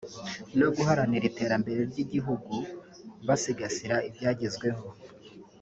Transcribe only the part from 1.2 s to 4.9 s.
iterambere ry’igihugu basigasira ibyagezweho